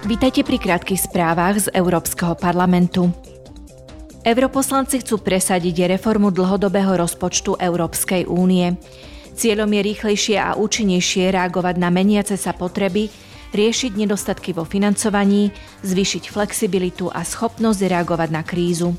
[0.00, 3.12] Vítajte pri krátkých správach z Európskeho parlamentu.
[4.24, 8.80] Europoslanci chcú presadiť reformu dlhodobého rozpočtu Európskej únie.
[9.36, 13.12] Cieľom je rýchlejšie a účinnejšie reagovať na meniace sa potreby,
[13.52, 15.52] riešiť nedostatky vo financovaní,
[15.84, 18.96] zvýšiť flexibilitu a schopnosť reagovať na krízu.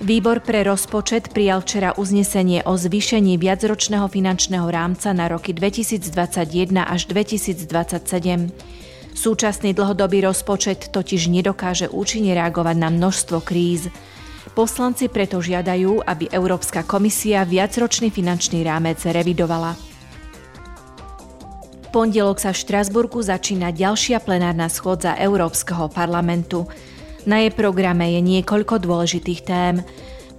[0.00, 7.04] Výbor pre rozpočet prijal včera uznesenie o zvýšení viacročného finančného rámca na roky 2021 až
[7.04, 8.81] 2027.
[9.12, 13.92] Súčasný dlhodobý rozpočet totiž nedokáže účinne reagovať na množstvo kríz.
[14.56, 19.76] Poslanci preto žiadajú, aby Európska komisia viacročný finančný rámec revidovala.
[21.92, 26.64] Pondelok sa v Štrasburgu začína ďalšia plenárna schôdza Európskeho parlamentu.
[27.28, 29.84] Na jej programe je niekoľko dôležitých tém.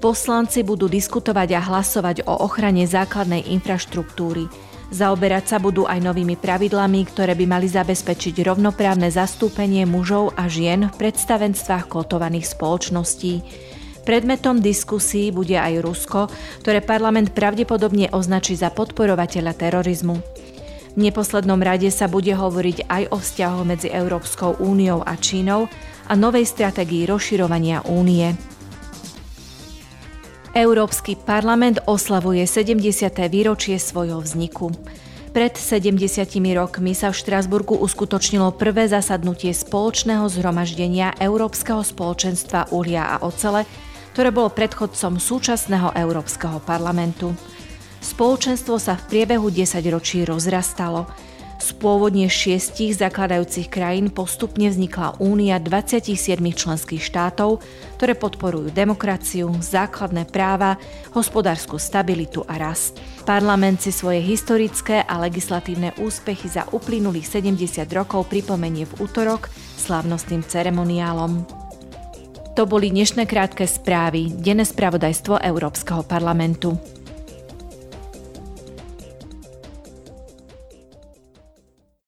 [0.02, 4.50] Poslanci budú diskutovať a hlasovať o ochrane základnej infraštruktúry–
[4.94, 10.86] Zaoberať sa budú aj novými pravidlami, ktoré by mali zabezpečiť rovnoprávne zastúpenie mužov a žien
[10.86, 13.42] v predstavenstvách kotovaných spoločností.
[14.06, 16.30] Predmetom diskusí bude aj Rusko,
[16.62, 20.22] ktoré parlament pravdepodobne označí za podporovateľa terorizmu.
[20.94, 25.66] V neposlednom rade sa bude hovoriť aj o vzťahoch medzi Európskou úniou a Čínou
[26.06, 28.53] a novej stratégii rozširovania únie.
[30.54, 32.78] Európsky parlament oslavuje 70.
[33.26, 34.70] výročie svojho vzniku.
[35.34, 35.98] Pred 70
[36.54, 43.66] rokmi sa v Štrasburgu uskutočnilo prvé zasadnutie spoločného zhromaždenia Európskeho spoločenstva uhlia a ocele,
[44.14, 47.34] ktoré bolo predchodcom súčasného Európskeho parlamentu.
[48.06, 51.10] Spoločenstvo sa v priebehu 10 ročí rozrastalo–
[51.64, 56.12] z pôvodne šiestich zakladajúcich krajín postupne vznikla únia 27
[56.52, 57.64] členských štátov,
[57.96, 60.76] ktoré podporujú demokraciu, základné práva,
[61.16, 63.00] hospodárskú stabilitu a rast.
[63.24, 69.48] Parlament si svoje historické a legislatívne úspechy za uplynulých 70 rokov pripomenie v útorok
[69.80, 71.48] slávnostným ceremoniálom.
[72.60, 76.76] To boli dnešné krátke správy, denné spravodajstvo Európskeho parlamentu.